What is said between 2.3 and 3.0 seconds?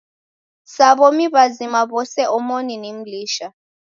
omoni ni